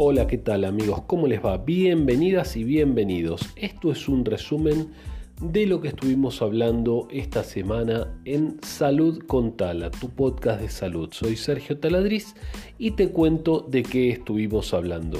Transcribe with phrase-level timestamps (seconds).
[0.00, 1.02] Hola, ¿qué tal amigos?
[1.08, 1.56] ¿Cómo les va?
[1.56, 3.40] Bienvenidas y bienvenidos.
[3.56, 4.92] Esto es un resumen
[5.40, 11.08] de lo que estuvimos hablando esta semana en Salud con Tala, tu podcast de salud.
[11.10, 12.36] Soy Sergio Taladriz
[12.78, 15.18] y te cuento de qué estuvimos hablando.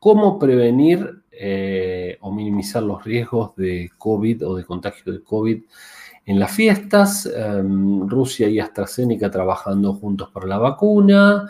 [0.00, 5.62] ¿Cómo prevenir eh, o minimizar los riesgos de COVID o de contagio de COVID
[6.26, 7.26] en las fiestas.
[7.26, 11.48] Em, Rusia y AstraZeneca trabajando juntos para la vacuna.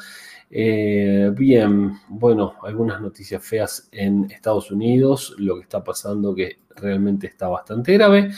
[0.49, 7.27] Eh, bien, bueno, algunas noticias feas en Estados Unidos, lo que está pasando que realmente
[7.27, 8.31] está bastante grave.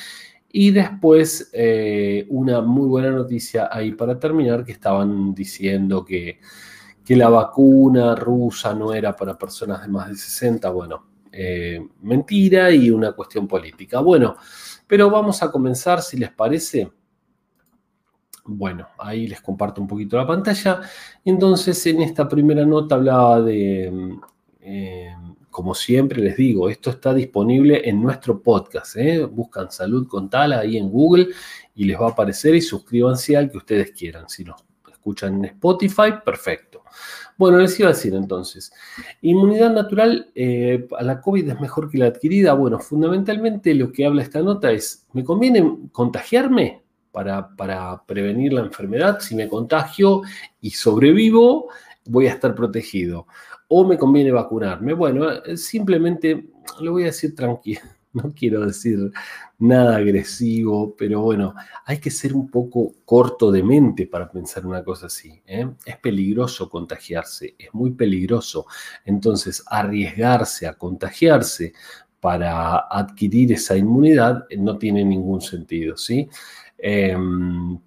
[0.51, 6.39] Y después eh, una muy buena noticia ahí para terminar, que estaban diciendo que,
[7.05, 10.71] que la vacuna rusa no era para personas de más de 60.
[10.71, 14.01] Bueno, eh, mentira y una cuestión política.
[14.01, 14.37] Bueno,
[14.89, 16.91] pero vamos a comenzar, si les parece.
[18.45, 20.81] Bueno, ahí les comparto un poquito la pantalla.
[21.25, 24.19] Entonces, en esta primera nota hablaba de,
[24.63, 25.15] eh,
[25.51, 28.97] como siempre les digo, esto está disponible en nuestro podcast.
[28.97, 29.25] ¿eh?
[29.25, 31.29] Buscan Salud con Tal ahí en Google
[31.75, 34.29] y les va a aparecer y suscríbanse al que ustedes quieran.
[34.29, 36.83] Si nos escuchan en Spotify, perfecto.
[37.39, 38.73] Bueno, les iba a decir entonces,
[39.23, 42.53] inmunidad natural eh, a la COVID es mejor que la adquirida.
[42.55, 48.63] Bueno, fundamentalmente lo que habla esta nota es, ¿me conviene contagiarme para, para prevenir la
[48.63, 49.21] enfermedad?
[49.21, 50.23] Si me contagio
[50.61, 51.69] y sobrevivo,
[52.07, 53.29] voy a estar protegido.
[53.69, 54.93] ¿O me conviene vacunarme?
[54.95, 56.49] Bueno, eh, simplemente
[56.81, 59.11] lo voy a decir tranquilo no quiero decir
[59.59, 64.83] nada agresivo, pero bueno, hay que ser un poco corto de mente para pensar una
[64.83, 65.41] cosa así.
[65.47, 65.69] ¿eh?
[65.85, 68.67] Es peligroso contagiarse, es muy peligroso.
[69.05, 71.73] Entonces, arriesgarse a contagiarse
[72.21, 76.29] para adquirir esa inmunidad no tiene ningún sentido, ¿sí?
[76.77, 77.79] Em,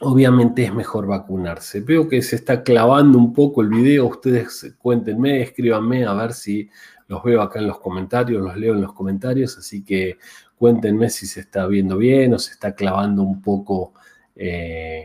[0.00, 1.80] obviamente es mejor vacunarse.
[1.80, 4.06] Veo que se está clavando un poco el video.
[4.06, 6.68] Ustedes cuéntenme, escríbanme a ver si
[7.08, 10.18] los veo acá en los comentarios, los leo en los comentarios, así que
[10.56, 13.92] cuéntenme si se está viendo bien o se está clavando un poco
[14.34, 15.04] eh,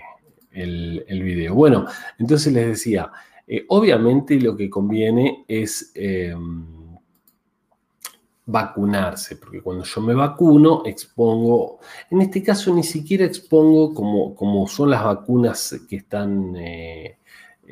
[0.52, 1.54] el, video.
[1.54, 1.86] Bueno,
[2.18, 3.12] entonces les decía,
[3.48, 6.98] eh, obviamente lo que conviene es em,
[8.46, 11.80] vacunarse, porque cuando yo me vacuno expongo,
[12.10, 16.56] en este caso ni siquiera expongo como, como son las vacunas que están...
[16.56, 17.18] Eh,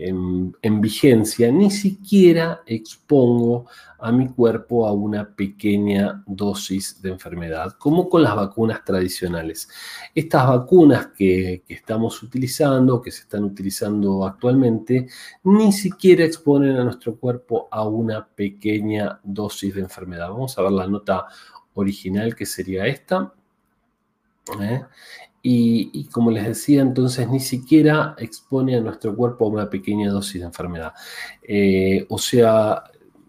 [0.07, 3.65] en, vigencia, ni siquiera expongo
[3.97, 9.67] a mi cuerpo a una pequeña dosis de enfermedad, como con las vacunas tradicionales.
[10.15, 15.07] Estas vacunas que, estamos utilizando, que se están utilizando actualmente,
[15.43, 20.29] ni siquiera exponen a nuestro cuerpo a una pequeña dosis de enfermedad.
[20.29, 21.25] Vamos a ver la nota
[21.73, 23.33] original que sería esta.
[24.61, 24.83] ¿eh?
[25.41, 30.41] Y, como les decía, entonces ni siquiera expone a nuestro cuerpo a una pequeña dosis
[30.41, 30.93] de enfermedad.
[31.41, 32.83] Eh, o sea,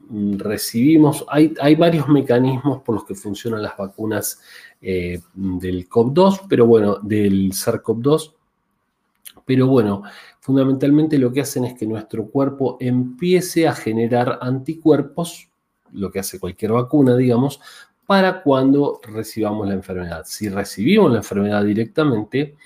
[0.08, 4.40] mm, recibimos, hay, hay, varios mecanismos por los que funcionan las vacunas
[4.82, 8.34] eh, del COP2, pero bueno, del SARS-CoV-2,
[9.44, 10.02] pero bueno,
[10.40, 15.50] fundamentalmente lo que hacen es que nuestro cuerpo empiece a generar anticuerpos,
[15.92, 17.60] lo que hace cualquier vacuna, digamos,
[18.10, 20.24] para cuando recibamos la enfermedad.
[20.26, 22.56] Si recibimos la enfermedad directamente,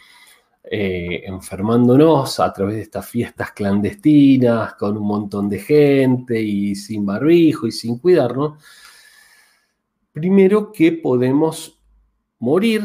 [0.62, 7.04] eh, enfermándonos a través de estas fiestas clandestinas, con un montón de gente y sin
[7.04, 8.54] barbijo y sin cuidarnos,
[10.12, 11.78] primero que podemos
[12.38, 12.80] morir,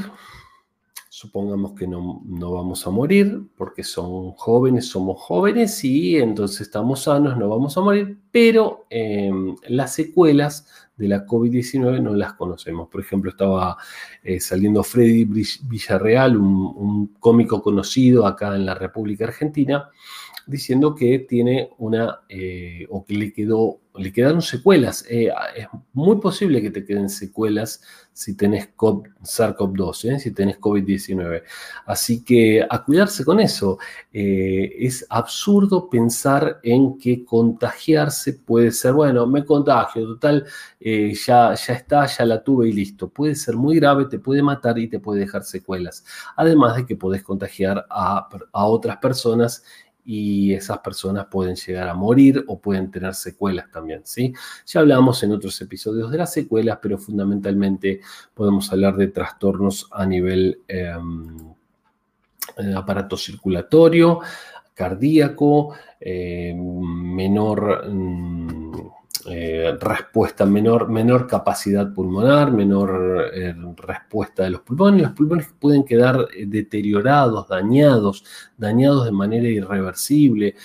[1.20, 7.36] supongamos que no, vamos a morir porque son jóvenes, somos jóvenes y entonces estamos sanos,
[7.36, 10.66] no vamos a morir, pero em, las secuelas
[10.96, 12.88] de la COVID-19 no las conocemos.
[12.88, 13.76] Por ejemplo, estaba
[14.24, 19.90] eh, saliendo Freddy Villarreal, un, cómico conocido acá en la República Argentina,
[20.50, 25.06] diciendo que tiene una, eh, o que le, quedó, le quedaron secuelas.
[25.08, 31.44] Eh, es muy posible que te queden secuelas si tenés SARS-CoV-2, si tenés COVID-19.
[31.86, 33.78] Así que a cuidarse con eso.
[34.12, 40.46] es absurdo pensar en que contagiarse puede ser, bueno, me contagio, total,
[40.82, 43.08] ya, ya está, ya la tuve y listo.
[43.08, 46.04] Puede ser muy grave, te puede matar y te puede dejar secuelas.
[46.36, 49.64] Además de que podés contagiar a, a otras personas
[50.06, 54.34] y esas personas pueden llegar a morir o pueden tener secuelas también, ¿sí?
[54.66, 58.02] Ya hablamos en otros episodios de las secuelas, pero fundamentalmente
[58.34, 61.38] podemos hablar de trastornos a nivel em,
[62.76, 64.20] aparato circulatorio,
[64.74, 74.62] cardíaco, em, menor, mm, eh, respuesta, menor, menor capacidad pulmonar, menor eh, respuesta de los
[74.62, 75.02] pulmones.
[75.02, 78.24] Los pulmones pueden quedar eh, deteriorados, dañados,
[78.58, 80.56] dañados de manera irreversible.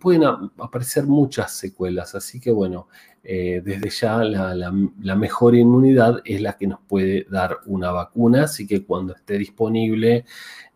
[0.00, 2.88] pueden aparecer muchas secuelas, así que bueno,
[3.22, 8.66] desde ya la, la, mejor inmunidad es la que nos puede dar una vacuna, así
[8.66, 10.24] que cuando esté disponible,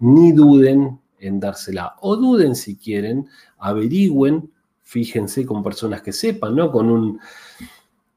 [0.00, 3.26] ni duden en dársela o duden si quieren,
[3.56, 4.51] averigüen
[4.92, 6.70] fíjense con personas que sepan, ¿no?
[6.70, 7.20] Con un...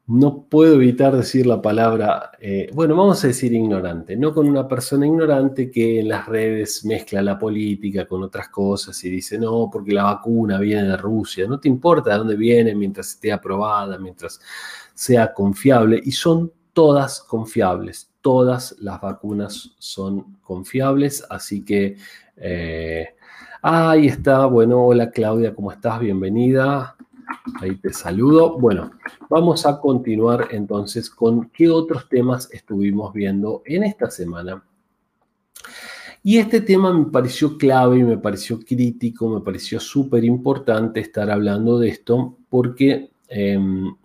[0.08, 4.68] No puedo evitar decir la palabra, eh, bueno, vamos a decir ignorante, no con una
[4.68, 9.68] persona ignorante que en las redes mezcla la política con otras cosas y dice, no,
[9.72, 13.98] porque la vacuna viene de Rusia, no te importa de dónde viene mientras esté aprobada,
[13.98, 14.40] mientras
[14.94, 21.96] sea confiable, y son todas confiables, todas las vacunas son confiables, así que
[22.38, 23.15] eh,
[23.68, 26.00] Ahí está, bueno, hola Claudia, ¿cómo estás?
[26.00, 26.96] Bienvenida.
[27.60, 28.60] Ahí te saludo.
[28.60, 28.92] Bueno,
[29.28, 34.64] vamos a continuar entonces con qué otros temas estuvimos viendo en esta semana.
[36.22, 41.80] Y este tema me pareció clave, me pareció crítico, me pareció súper importante estar hablando
[41.80, 43.96] de esto porque, em,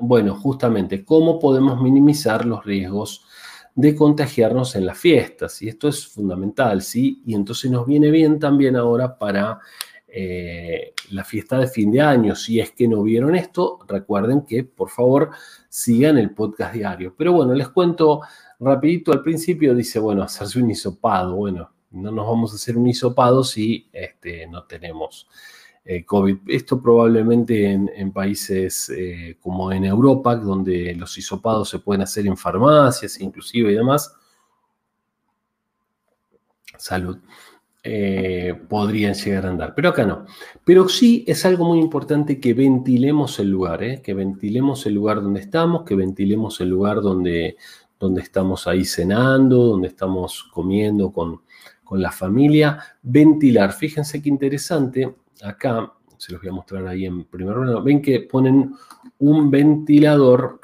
[0.00, 3.26] bueno, justamente, ¿cómo podemos minimizar los riesgos
[3.74, 5.62] de contagiarnos en las fiestas.
[5.62, 7.22] Y esto es fundamental, ¿sí?
[7.26, 9.60] Y entonces nos viene bien también ahora para
[10.06, 12.34] eh, la fiesta de fin de año.
[12.34, 15.30] Si es que no vieron esto, recuerden que por favor
[15.68, 17.14] sigan el podcast diario.
[17.16, 18.20] Pero bueno, les cuento
[18.60, 21.36] rapidito al principio, dice, bueno, hacerse un hisopado.
[21.36, 25.26] Bueno, no nos vamos a hacer un hisopado si este, no tenemos
[25.84, 26.38] eh, COVID.
[26.46, 32.36] Esto probablemente en, países eh, como en Europa, donde los hisopados se pueden hacer en
[32.36, 34.14] farmacias inclusive y demás.
[36.78, 37.18] Salud.
[37.84, 40.24] Eh, podrían llegar a andar, pero acá no.
[40.64, 45.40] Pero sí es algo muy importante que ventilemos el lugar, que ventilemos el lugar donde
[45.40, 47.56] estamos, que ventilemos el lugar donde,
[47.98, 51.40] donde estamos ahí cenando, donde estamos comiendo con,
[51.82, 52.78] con la familia.
[53.02, 58.00] Ventilar, fíjense qué interesante, acá, se los voy a mostrar ahí en primer lugar, ven
[58.00, 58.74] que ponen
[59.18, 60.60] un ventilador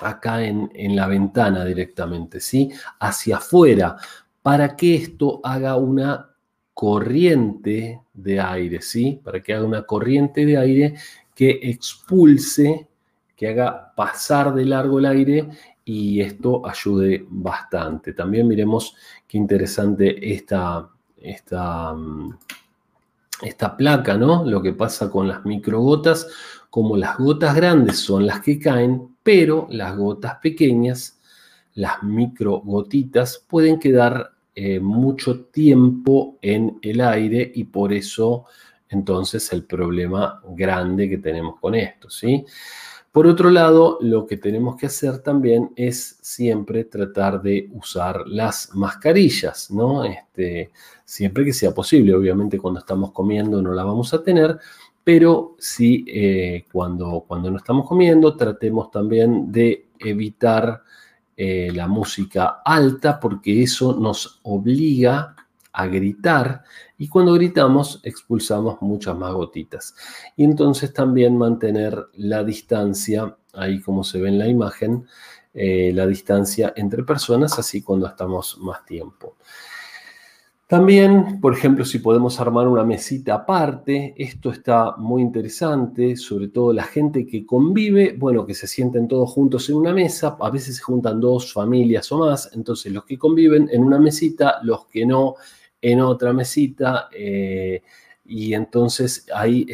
[0.00, 2.70] acá en, la ventana directamente, ¿sí?
[3.00, 3.96] Hacia afuera,
[4.42, 6.30] para que esto haga una
[6.72, 9.20] corriente de aire, ¿sí?
[9.22, 10.94] Para que haga una corriente de aire
[11.34, 12.88] que expulse,
[13.36, 15.48] que haga pasar de largo el aire
[15.84, 18.12] y esto ayude bastante.
[18.12, 18.96] También miremos
[19.26, 22.38] qué interesante esta, esta mm,
[23.42, 24.44] esta placa, ¿no?
[24.44, 26.28] Lo que pasa con las microgotas,
[26.70, 31.20] como las gotas grandes son las que caen, pero las gotas pequeñas,
[31.74, 38.44] las microgotitas, pueden quedar eh, mucho tiempo en el aire y por eso
[38.88, 42.44] entonces el problema grande que tenemos con esto, ¿sí?
[43.14, 48.74] Por otro lado, lo que tenemos que hacer también es siempre tratar de usar las
[48.74, 50.04] mascarillas, ¿no?
[50.04, 50.72] Este,
[51.04, 52.12] siempre que sea posible.
[52.12, 54.58] Obviamente cuando estamos comiendo no la vamos a tener,
[55.04, 60.82] pero sí eh, cuando, cuando no estamos comiendo tratemos también de evitar
[61.36, 65.36] eh, la música alta porque eso nos obliga
[65.72, 66.64] a gritar
[67.04, 69.94] y cuando gritamos expulsamos muchas más gotitas.
[70.38, 75.04] Y entonces también mantener la distancia, ahí como se ve en la imagen,
[75.52, 79.36] eh, la distancia entre personas, así cuando estamos más tiempo.
[80.66, 86.72] También, por ejemplo, si podemos armar una mesita aparte, esto está muy interesante, sobre todo
[86.72, 90.76] la gente que convive, bueno, que se sienten todos juntos en una mesa, a veces
[90.76, 95.04] se juntan dos familias o más, entonces los que conviven en una mesita, los que
[95.04, 95.34] no
[95.84, 97.82] en otra mesita eh,
[98.24, 99.66] y entonces ahí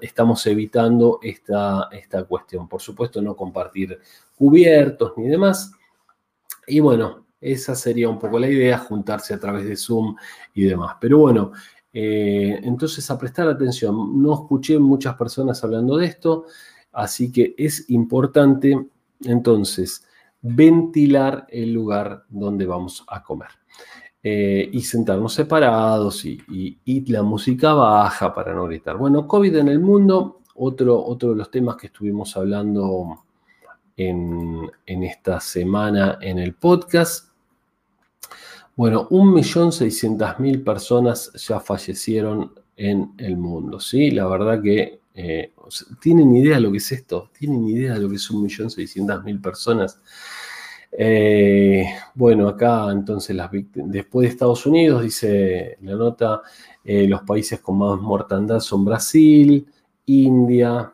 [0.00, 2.68] estamos evitando esta, esta cuestión.
[2.68, 3.98] Por supuesto, no compartir
[4.36, 5.72] cubiertos ni demás.
[6.68, 10.14] Y bueno, esa sería un poco la idea, juntarse a través de Zoom
[10.54, 10.98] y demás.
[11.00, 11.50] Pero bueno,
[11.92, 14.22] eh, entonces a prestar atención.
[14.22, 16.44] No escuché muchas personas hablando de esto,
[16.92, 18.86] así que es importante
[19.24, 20.06] entonces
[20.40, 23.48] ventilar el lugar donde vamos a comer.
[24.28, 28.96] Eh, y sentarnos separados y, la música baja para no gritar.
[28.96, 33.22] Bueno, COVID en el mundo, otro, otro de los temas que estuvimos hablando
[33.96, 37.28] en, esta semana en el podcast.
[38.74, 44.10] Bueno, 1.600.000 personas ya fallecieron en el mundo, ¿sí?
[44.10, 45.52] La verdad que eh,
[46.00, 50.00] tienen idea de lo que es esto, tienen idea de lo que es 1.600.000 personas.
[50.92, 56.42] Eh, bueno, acá entonces las después de Estados Unidos, dice la nota,
[56.84, 59.66] eh, los países con más mortandad son Brasil,
[60.06, 60.92] India,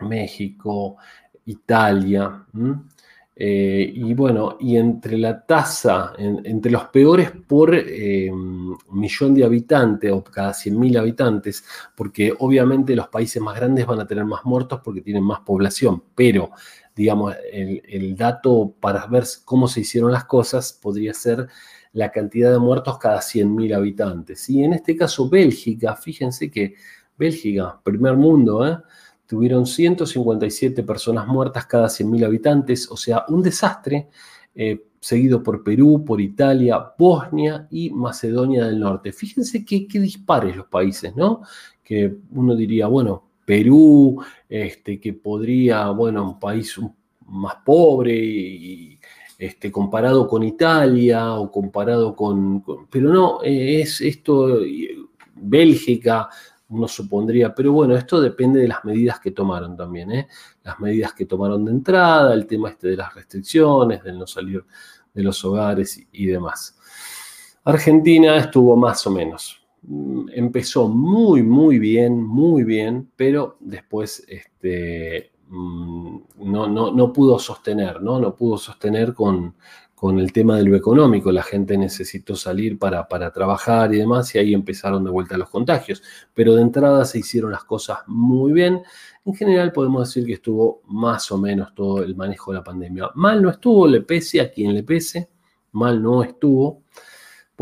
[0.00, 0.96] México,
[1.46, 2.46] Italia.
[3.34, 7.74] Eh, y bueno, y entre la tasa, entre los peores por
[8.90, 11.64] millón de habitantes o cada 100.000 habitantes,
[11.96, 16.04] porque obviamente los países más grandes van a tener más muertos porque tienen más población,
[16.14, 16.50] pero
[16.94, 21.48] digamos, el, dato para ver cómo se hicieron las cosas podría ser
[21.92, 24.48] la cantidad de muertos cada 100.000 habitantes.
[24.50, 26.74] Y en este caso Bélgica, fíjense que
[27.16, 28.78] Bélgica, primer mundo, ¿eh?
[29.26, 34.08] tuvieron 157 personas muertas cada 100.000 habitantes, o sea, un desastre,
[34.54, 39.12] eh, seguido por Perú, por Italia, Bosnia y Macedonia del Norte.
[39.12, 41.42] Fíjense qué, dispares los países, ¿no?
[41.82, 46.78] Que uno diría, bueno, Perú, este, que podría, bueno, un país
[47.26, 48.98] más pobre y,
[49.38, 54.60] este, comparado con Italia o comparado con, pero no, eh, es esto,
[55.34, 56.28] Bélgica,
[56.68, 60.28] uno supondría, pero bueno, esto depende de las medidas que tomaron también, ¿eh?
[60.62, 64.64] las medidas que tomaron de entrada, el tema este de las restricciones, del no salir
[65.12, 66.76] de los hogares y, demás.
[67.64, 69.61] Argentina estuvo más o menos.
[69.82, 77.38] Mm, empezó muy, muy bien, muy bien, pero después este, mm, no, no, no pudo
[77.38, 78.20] sostener, ¿no?
[78.20, 79.54] No pudo sostener con,
[80.02, 84.34] con el tema de lo económico, la gente necesitó salir para, para, trabajar y demás,
[84.34, 86.02] y ahí empezaron de vuelta los contagios.
[86.34, 88.82] Pero de entrada se hicieron las cosas muy bien.
[89.24, 93.10] En general podemos decir que estuvo más o menos todo el manejo de la pandemia.
[93.14, 95.28] Mal no estuvo, le pese a quien le pese,
[95.70, 96.82] mal no estuvo.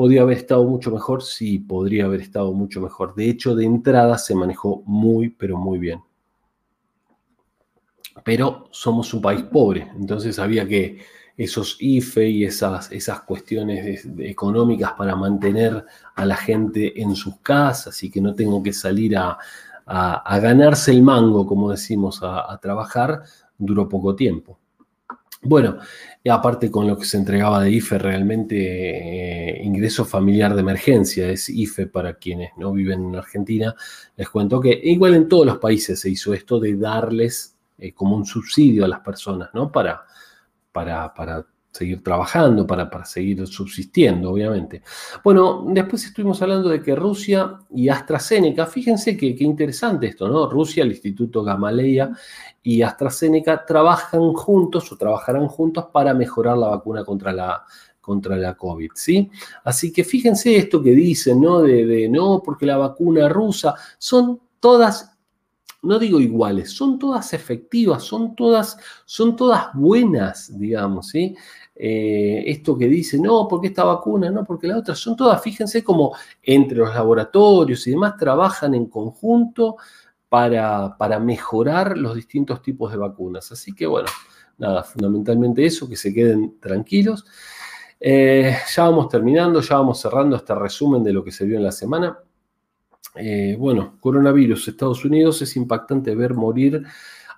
[0.01, 1.23] ¿Podría haber estado mucho mejor?
[1.23, 3.15] Sí, podría haber estado mucho mejor.
[3.15, 6.01] De hecho, de entrada se manejó muy, pero muy bien.
[8.25, 11.01] Pero somos un país pobre, entonces había que
[11.37, 18.03] esos IFE y esas, esas cuestiones económicas para mantener a la gente en sus casas
[18.03, 19.37] y que no tengo que salir a,
[20.41, 23.21] ganarse el mango, como decimos, a, trabajar,
[23.59, 24.59] duró poco tiempo.
[25.43, 25.79] Bueno,
[26.29, 31.49] aparte con lo que se entregaba de IFE, realmente eh, ingreso familiar de emergencia, es
[31.49, 33.75] IFE para quienes no viven en Argentina,
[34.17, 38.17] les cuento que igual en todos los países se hizo esto de darles eh, como
[38.17, 39.73] un subsidio a las personas, ¿no?
[39.73, 40.05] Para,
[40.73, 44.83] para, seguir trabajando, para, para, seguir subsistiendo, obviamente.
[45.23, 50.49] Bueno, después estuvimos hablando de que Rusia y AstraZeneca, fíjense qué interesante esto, ¿no?
[50.51, 52.11] Rusia, el Instituto Gamaleya
[52.63, 57.65] y AstraZeneca trabajan juntos o trabajarán juntos para mejorar la vacuna contra la,
[58.01, 59.31] contra la COVID, ¿sí?
[59.65, 61.61] Así que fíjense esto que dicen, ¿no?
[61.61, 65.17] De no, porque la vacuna rusa son todas
[65.83, 71.35] no digo iguales, son todas efectivas, son todas, son todas buenas, digamos, ¿sí?
[71.75, 75.83] Eh, esto que dice, no, porque esta vacuna, no, porque la otra, son todas, fíjense
[75.83, 79.77] como entre los laboratorios y demás trabajan en conjunto
[80.29, 83.51] para, para mejorar los distintos tipos de vacunas.
[83.51, 84.09] Así que bueno,
[84.59, 87.25] nada, fundamentalmente eso, que se queden tranquilos.
[87.99, 91.65] Eh, ya vamos terminando, ya vamos cerrando este resumen de lo que se vio en
[91.65, 92.19] la semana.
[93.17, 96.85] Eh, bueno, coronavirus, Estados Unidos, es impactante ver morir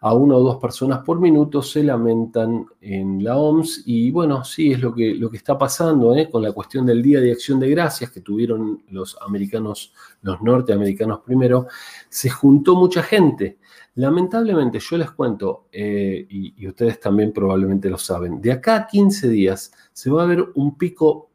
[0.02, 4.72] a una o dos personas por minuto, se lamentan en la OMS y bueno, sí
[4.72, 6.28] es lo que, lo que está pasando ¿eh?
[6.28, 11.20] con la cuestión del Día de Acción de Gracias que tuvieron los americanos, los norteamericanos
[11.20, 11.68] primero,
[12.08, 13.58] se juntó mucha gente.
[13.94, 18.86] Lamentablemente, yo les cuento, eh, y, y ustedes también probablemente lo saben, de acá a
[18.88, 21.30] 15 días se va a ver un pico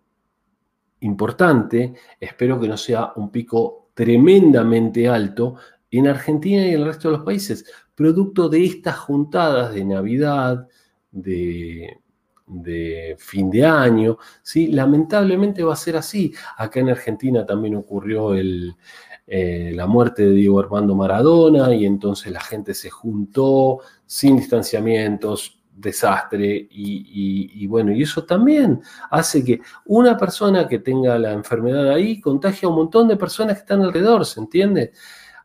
[1.00, 5.56] importante, espero que no sea un pico tremendamente alto
[5.90, 10.68] en Argentina y en el resto de los países, producto de estas juntadas de Navidad,
[11.12, 11.98] de,
[13.18, 14.68] fin de año, ¿sí?
[14.68, 16.32] lamentablemente va a ser así.
[16.58, 22.42] Acá en Argentina también ocurrió eh, la muerte de Diego Armando Maradona y entonces la
[22.42, 28.82] gente se juntó sin distanciamientos, desastre y, bueno, y eso también
[29.12, 33.56] hace que una persona que tenga la enfermedad ahí contagie a un montón de personas
[33.56, 34.92] que están alrededor, ¿se entiende?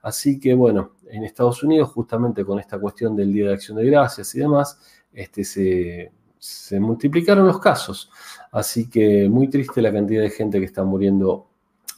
[0.00, 3.86] Así que bueno, en Estados Unidos justamente con esta cuestión del Día de Acción de
[3.86, 4.78] Gracias y demás,
[5.12, 8.10] este, se, se multiplicaron los casos.
[8.50, 11.48] Así que muy triste la cantidad de gente que está muriendo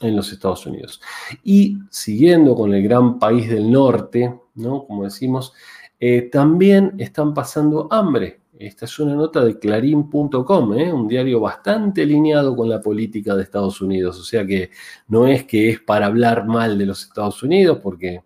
[0.01, 1.01] en los Estados Unidos.
[1.43, 4.85] Y siguiendo con el gran país del norte, ¿no?
[4.85, 5.53] Como decimos,
[5.99, 8.41] eh, también están pasando hambre.
[8.57, 10.91] Esta es una nota de clarín.com, ¿eh?
[10.91, 14.17] un diario bastante alineado con la política de Estados Unidos.
[14.19, 14.71] O sea que
[15.09, 18.23] no es que es para hablar mal de los Estados Unidos, porque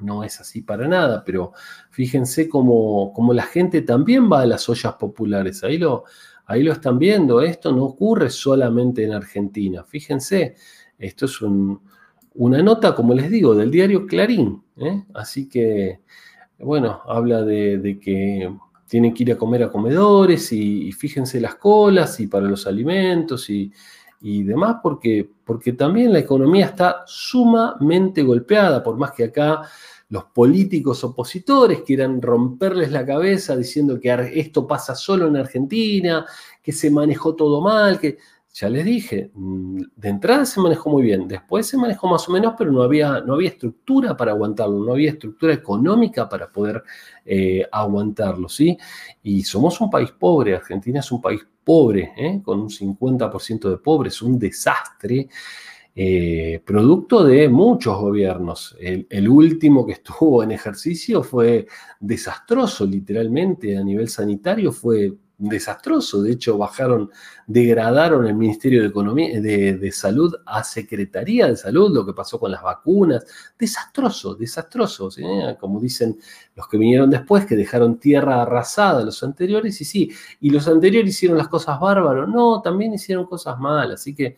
[0.00, 1.52] no es así para nada, pero
[1.90, 5.64] fíjense cómo, la gente también va a las ollas populares.
[5.64, 6.04] Ahí lo,
[6.46, 7.40] ahí lo están viendo.
[7.40, 9.84] Esto no ocurre solamente en Argentina.
[9.84, 10.54] Fíjense,
[10.98, 11.40] esto es
[12.34, 14.62] una nota, como les digo, del diario Clarín.
[14.76, 15.04] ¿eh?
[15.14, 16.00] Así que
[16.58, 18.52] bueno, habla de, que
[18.88, 23.50] tienen que ir a comer a comedores y, fíjense las colas y para los alimentos
[23.50, 23.72] y,
[24.20, 29.62] demás, porque, porque también la economía está sumamente golpeada, por más que acá
[30.08, 36.24] los políticos opositores quieran romperles la cabeza diciendo que esto pasa solo en Argentina,
[36.62, 38.18] que se manejó todo mal, que
[38.58, 42.32] ya les dije, mm, de entrada se manejó muy bien, después se manejó más o
[42.32, 46.82] menos, pero no había, no había estructura para aguantarlo, no había estructura económica para poder
[47.26, 48.78] eh, aguantarlo, ¿sí?
[49.22, 52.40] Y somos un país pobre, Argentina es un país pobre, ¿eh?
[52.42, 55.28] con un 50% de pobres, un desastre.
[55.98, 58.76] Eh, producto de muchos gobiernos.
[58.78, 61.66] El, último que estuvo en ejercicio fue
[61.98, 66.22] desastroso, literalmente, a nivel sanitario fue desastroso.
[66.22, 67.10] De hecho, bajaron,
[67.46, 72.50] degradaron el Ministerio de, Economía, de, Salud a Secretaría de Salud, lo que pasó con
[72.50, 73.24] las vacunas.
[73.58, 75.10] Desastroso, desastroso.
[75.60, 76.18] Como dicen
[76.54, 79.80] los que vinieron después, que dejaron tierra arrasada los anteriores.
[79.80, 82.28] Y sí, y los anteriores hicieron las cosas bárbaros.
[82.28, 84.00] No, también hicieron cosas malas.
[84.00, 84.36] Así que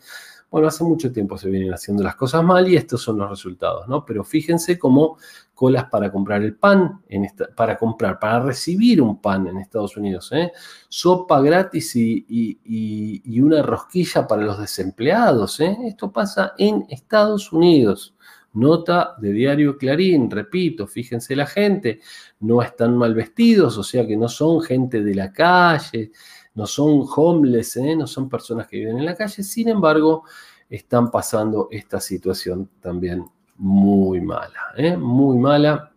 [0.51, 3.87] bueno, hace mucho tiempo se vienen haciendo las cosas mal y estos son los resultados,
[3.87, 4.03] ¿no?
[4.03, 5.17] Pero fíjense cómo
[5.53, 10.31] colas para comprar el pan, en para comprar, para recibir un pan en Estados Unidos,
[10.31, 10.51] ¿eh?
[10.87, 15.77] Sopa gratis y, una rosquilla para los desempleados, ¿eh?
[15.85, 18.15] Esto pasa en Estados Unidos.
[18.53, 21.99] Nota de diario Clarín, repito, fíjense la gente,
[22.39, 26.11] no están mal vestidos, o sea que no son gente de la calle,
[26.55, 27.95] no son homeless, ¿eh?
[27.95, 30.23] no son personas que viven en la calle, sin embargo,
[30.69, 33.25] están pasando esta situación también
[33.57, 34.95] muy mala, ¿eh?
[34.95, 35.91] muy mala.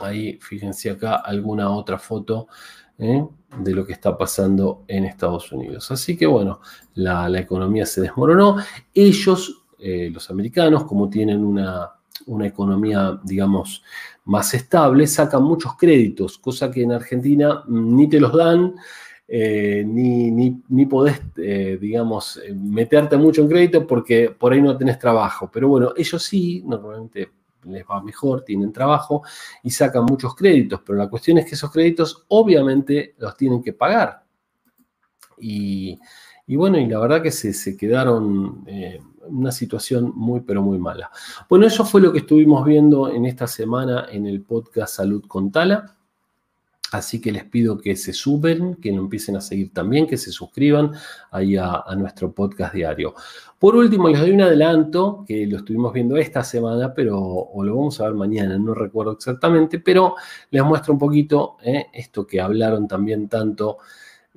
[0.00, 2.46] Ahí, fíjense acá alguna otra foto
[2.98, 3.26] ¿eh?
[3.58, 5.90] de lo que está pasando en Estados Unidos.
[5.90, 6.60] Así que bueno,
[6.94, 8.56] la, economía se desmoronó.
[8.94, 11.92] Ellos, los americanos, como tienen una,
[12.26, 13.82] una economía, digamos,
[14.24, 18.74] más estable, sacan muchos créditos, cosa que en Argentina ni te los dan.
[19.30, 24.76] Eh, ni, ni, podés, eh, digamos, eh, meterte mucho en crédito porque por ahí no
[24.76, 25.50] tenés trabajo.
[25.52, 27.30] Pero bueno, ellos sí, normalmente
[27.64, 29.22] les va mejor, tienen trabajo
[29.62, 33.74] y sacan muchos créditos, pero la cuestión es que esos créditos obviamente los tienen que
[33.74, 34.24] pagar.
[35.36, 35.98] Y,
[36.48, 41.10] bueno, y la verdad que se, se quedaron en una situación muy, pero muy mala.
[41.50, 45.52] Bueno, eso fue lo que estuvimos viendo en esta semana en el podcast Salud con
[45.52, 45.97] Tala.
[46.92, 50.32] Así que les pido que se suben, que lo empiecen a seguir también, que se
[50.32, 50.92] suscriban
[51.30, 53.14] ahí a, nuestro podcast diario.
[53.58, 57.76] Por último, les doy un adelanto que lo estuvimos viendo esta semana, pero o lo
[57.76, 60.14] vamos a ver mañana, no recuerdo exactamente, pero
[60.50, 63.78] les muestro un poquito eh, esto que hablaron también tanto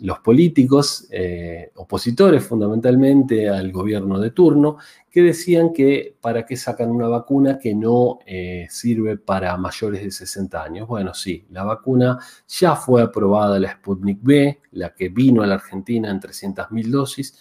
[0.02, 4.78] los políticos, eh, opositores fundamentalmente al gobierno de turno,
[5.10, 10.10] que decían que para qué sacan una vacuna que no eh, sirve para mayores de
[10.10, 10.88] 60 años.
[10.88, 15.56] Bueno, sí, la vacuna ya fue aprobada, la Sputnik B, la que vino a la
[15.56, 17.38] Argentina en 300.000 dosis,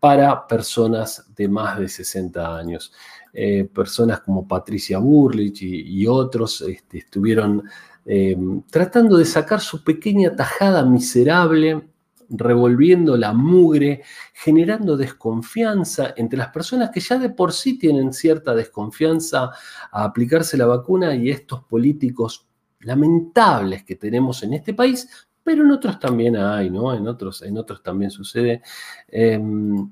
[0.00, 2.92] para personas de más de 60 años.
[3.34, 7.64] Eh, personas como Patricia Burlich y, otros este, estuvieron
[8.70, 11.82] tratando de sacar su pequeña tajada miserable
[12.30, 14.02] revolviendo la mugre,
[14.34, 19.50] generando desconfianza entre las personas que ya de por sí tienen cierta desconfianza
[19.90, 22.46] a aplicarse la vacuna y estos políticos
[22.80, 25.08] lamentables que tenemos en este país,
[25.42, 26.94] pero en otros también hay, ¿no?
[26.94, 28.62] En otros, en otros también sucede.
[29.08, 29.90] Em,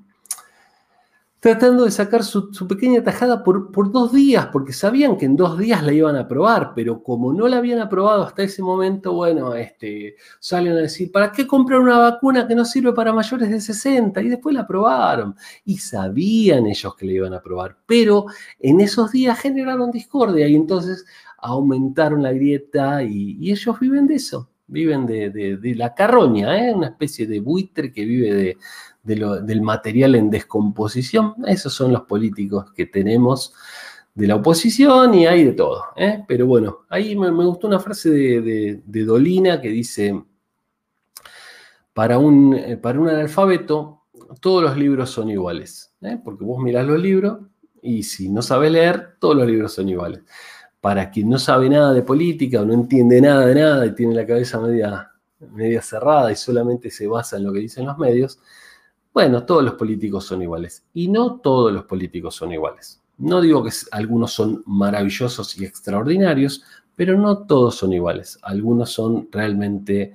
[1.39, 5.57] tratando de sacar su, pequeña tajada por, por, dos días, porque sabían que en dos
[5.57, 9.53] días la iban a aprobar, pero como no la habían aprobado hasta ese momento, bueno,
[9.53, 13.61] este, salen a decir, ¿para qué comprar una vacuna que no sirve para mayores de
[13.61, 14.21] 60?
[14.21, 15.35] Y después la aprobaron.
[15.63, 18.25] Y sabían ellos que la iban a aprobar, pero
[18.59, 21.05] en esos días generaron discordia y entonces
[21.37, 24.49] aumentaron la grieta y, ellos viven de eso.
[24.67, 26.73] Viven de, la carroña, ¿eh?
[26.73, 28.57] una especie de buitre que vive de,
[29.03, 31.35] del material en descomposición.
[31.45, 33.53] Esos son los políticos que tenemos
[34.17, 35.85] de la oposición y hay de todo.
[35.95, 36.23] ¿eh?
[36.27, 40.23] Pero bueno, ahí me, gustó una frase de, Dolina que dice,
[41.93, 44.05] para un, eh, para un analfabeto,
[44.41, 45.93] todos los libros son iguales.
[46.01, 46.19] ¿eh?
[46.23, 47.41] Porque vos mirás los libros
[47.81, 50.21] y si no sabes leer, todos los libros son iguales.
[50.81, 54.13] Para quien no sabe nada de política o no entiende nada de nada y tiene
[54.15, 58.39] la cabeza media, media cerrada y solamente se basa en lo que dicen los medios,
[59.17, 60.85] bueno, todos los políticos son iguales.
[60.93, 63.01] Y no todos los políticos son iguales.
[63.17, 66.63] No digo que algunos son maravillosos y extraordinarios,
[66.95, 68.37] pero no todos son iguales.
[68.43, 70.13] Algunos son realmente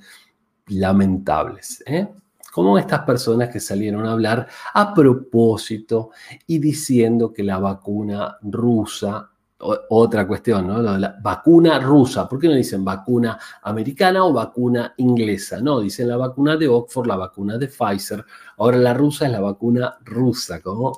[0.68, 1.82] lamentables.
[1.84, 2.08] ¿eh?
[2.52, 6.10] Como estas personas que salieron a hablar a propósito
[6.46, 9.31] y diciendo que la vacuna rusa
[9.62, 10.82] otra cuestión, ¿no?
[10.82, 12.28] la vacuna rusa.
[12.28, 15.60] ¿Por qué no dicen vacuna americana o vacuna inglesa?
[15.60, 18.24] No, dicen la vacuna de Oxford, la vacuna de Pfizer.
[18.58, 20.96] Ahora la rusa es la vacuna rusa, como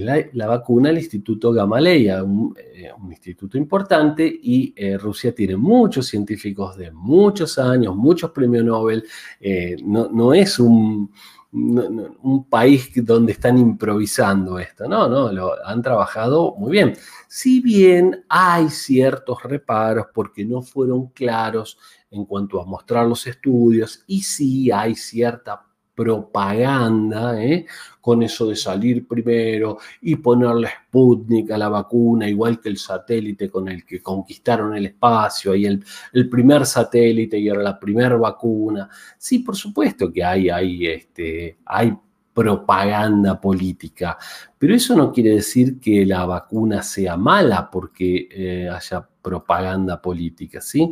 [0.00, 6.76] la, vacuna del Instituto Gamaleya, un, eh, instituto importante, y eh, Rusia tiene muchos científicos
[6.76, 9.04] de muchos años, muchos premios Nobel.
[9.38, 11.10] Eh, no, es un,
[11.52, 16.94] un país donde están improvisando esto, no, no, lo han trabajado muy bien.
[17.28, 21.78] Si bien hay ciertos reparos porque no fueron claros
[22.10, 25.66] en cuanto a mostrar los estudios y sí hay cierta
[26.02, 27.64] propaganda, ¿eh?
[28.00, 33.48] con eso de salir primero y ponerle Sputnik a la vacuna, igual que el satélite
[33.48, 35.84] con el que conquistaron el espacio, y el,
[36.28, 38.88] primer satélite y ahora la primera vacuna.
[39.16, 41.96] Sí, por supuesto que hay, hay, este, hay
[42.34, 44.18] propaganda política,
[44.58, 50.60] pero eso no quiere decir que la vacuna sea mala porque eh, haya propaganda política,
[50.60, 50.90] ¿sí?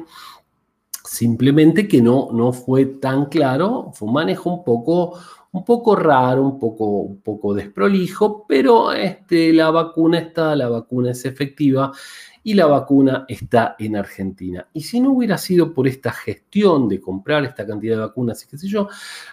[1.05, 5.19] Simplemente que no, no fue tan claro, fue un manejo un poco,
[5.53, 11.11] un poco raro, un poco, un poco desprolijo, pero este, la vacuna está, la vacuna
[11.13, 11.93] es efectiva
[12.43, 14.67] y la vacuna está en Argentina.
[14.73, 18.49] Y si no hubiera sido por esta gestión de comprar esta cantidad de vacunas y
[18.49, 18.89] qué sé yo,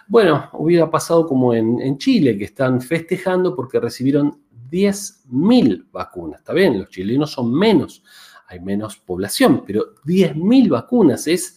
[0.06, 4.38] bueno, hubiera pasado como en, en Chile, que están festejando porque recibieron
[4.70, 6.40] 10.000 vacunas.
[6.40, 8.02] Está bien, los chilenos son menos,
[8.48, 11.56] hay menos población, pero 10.000 vacunas es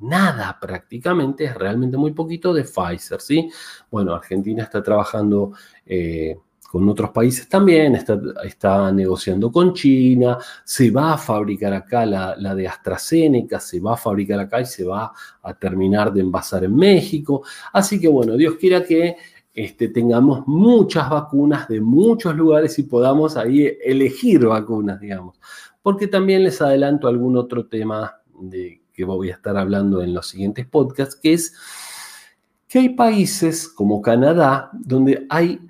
[0.00, 3.50] nada prácticamente, es realmente muy poquito de Pfizer, ¿sí?
[3.90, 5.52] Bueno, Argentina está trabajando
[5.84, 6.36] eh,
[6.70, 12.54] con otros países también, está, está, negociando con China, se va a fabricar acá la,
[12.54, 16.76] de AstraZeneca, se va a fabricar acá y se va a terminar de envasar en
[16.76, 17.42] México.
[17.72, 19.16] Así que bueno, Dios quiera que
[19.52, 25.40] este, tengamos muchas vacunas de muchos lugares y podamos ahí elegir vacunas, digamos.
[25.82, 30.28] Porque también les adelanto algún otro tema de que voy a estar hablando en los
[30.28, 31.54] siguientes podcasts, que es
[32.68, 35.60] que hay países como Canadá donde hay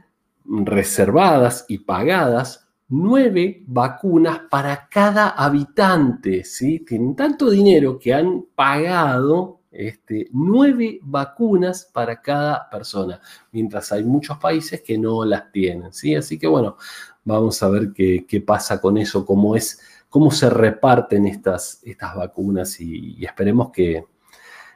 [0.45, 6.81] reservadas y pagadas nueve vacunas para cada habitante, ¿sí?
[6.81, 13.21] Tienen tanto dinero que han pagado este, nueve vacunas para cada persona,
[13.53, 16.17] mientras hay muchos países que no las tienen, ¿sí?
[16.17, 16.77] Así que bueno,
[17.25, 22.17] vamos a ver qué, qué pasa con eso, cómo es cómo se reparten estas, estas
[22.17, 24.05] vacunas y, esperemos que,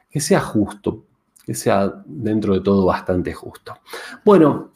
[0.09, 1.03] sea justo,
[1.45, 3.75] que sea dentro de todo bastante justo.
[4.23, 4.71] Bueno,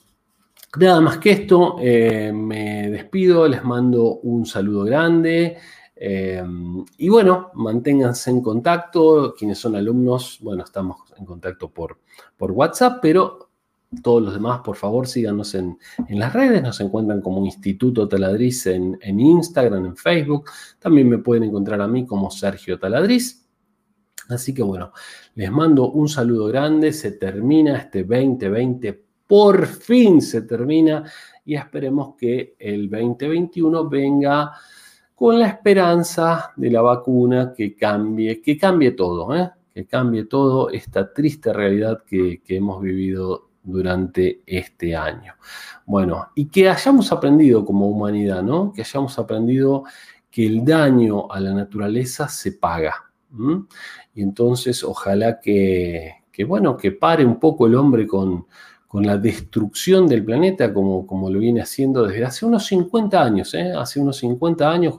[0.77, 5.57] nada más que esto, eh, me despido, les mando un saludo grande.
[5.95, 6.43] Eh,
[6.97, 9.33] y bueno, manténganse en contacto.
[9.37, 11.99] Quienes son alumnos, bueno, estamos en contacto por,
[12.35, 13.48] por WhatsApp, pero
[14.03, 15.77] todos los demás, por favor, síganos en,
[16.09, 16.61] las redes.
[16.61, 20.49] Nos encuentran como Instituto Taladriz en, en, Instagram, en Facebook.
[20.77, 23.47] También me pueden encontrar a mí como Sergio Taladriz.
[24.29, 24.91] Así que bueno,
[25.35, 26.93] les mando un saludo grande.
[26.93, 29.05] Se termina este 2020.
[29.25, 31.03] Por fin se termina.
[31.43, 34.51] Y esperemos que el 2021 venga
[35.15, 39.51] con la esperanza de la vacuna que cambie, que cambie todo, ¿eh?
[39.73, 45.35] que cambie todo esta triste realidad que, que hemos vivido durante este año.
[45.85, 48.71] Bueno, y que hayamos aprendido como humanidad, ¿no?
[48.73, 49.83] Que hayamos aprendido
[50.29, 52.95] que el daño a la naturaleza se paga.
[54.13, 58.47] Y entonces ojalá que, que, bueno, que pare un poco el hombre con,
[58.89, 63.53] con la destrucción del planeta como, como lo viene haciendo desde hace unos 50 años,
[63.53, 63.71] ¿eh?
[63.71, 64.95] hace unos 50 años,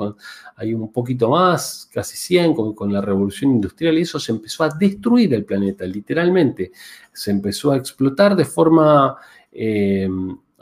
[0.55, 4.69] hay un poquito más, casi 100, con, la revolución industrial, y eso se empezó a
[4.69, 6.71] destruir el planeta, literalmente,
[7.13, 9.17] se empezó a explotar de forma...
[9.51, 10.09] Eh,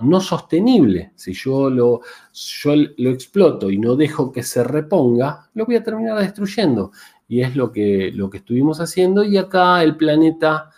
[0.01, 1.11] no sostenible.
[1.17, 5.83] Si yo lo, yo lo exploto y no dejo que se reponga, lo voy a
[5.83, 6.93] terminar destruyendo.
[7.27, 9.25] Y es lo que, lo que estuvimos haciendo.
[9.25, 10.71] Y acá el planeta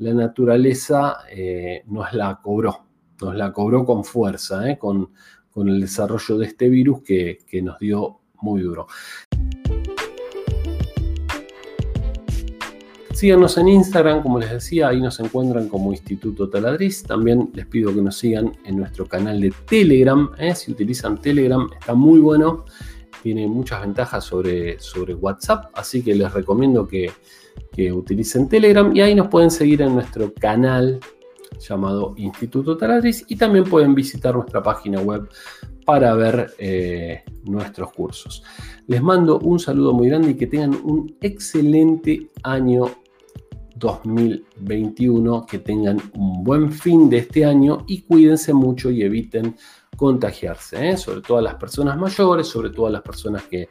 [0.00, 2.86] la naturaleza eh, nos la cobró,
[3.20, 5.10] nos la cobró con fuerza, eh, con,
[5.56, 8.86] el desarrollo de este virus que, nos dio muy duro.
[13.12, 17.02] Síganos en Instagram, como les decía, ahí nos encuentran como Instituto Taladriz.
[17.02, 20.30] También les pido que nos sigan en nuestro canal de Telegram.
[20.38, 22.64] Eh, si utilizan Telegram, está muy bueno.
[23.22, 27.10] Tiene muchas ventajas sobre, sobre WhatsApp, así que les recomiendo que,
[27.72, 31.00] que utilicen Telegram y ahí nos pueden seguir en nuestro canal
[31.58, 35.28] llamado Instituto Taladriz y también pueden visitar nuestra página web
[35.84, 38.42] para ver eh, nuestros cursos.
[38.86, 42.90] Les mando un saludo muy grande y que tengan un excelente año
[43.76, 49.56] 2021, que tengan un buen fin de este año y cuídense mucho y eviten
[49.96, 50.96] contagiarse, ¿eh?
[50.96, 53.68] sobre todo a las personas mayores, sobre todo a las personas que,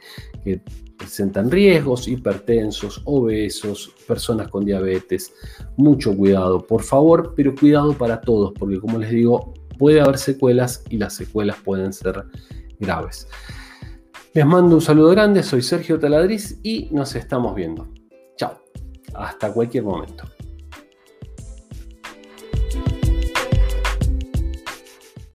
[1.00, 5.32] presentan riesgos, hipertensos, obesos, personas con diabetes.
[5.78, 10.84] Mucho cuidado, por favor, pero cuidado para todos, porque como les digo, puede haber secuelas
[10.90, 12.24] y las secuelas pueden ser
[12.78, 13.26] graves.
[14.34, 17.88] Les mando un saludo grande, soy Sergio Taladriz y nos estamos viendo.
[18.36, 18.60] Chao,
[19.14, 20.24] hasta cualquier momento.